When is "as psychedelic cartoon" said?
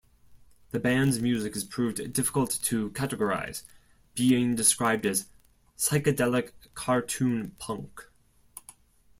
5.05-7.55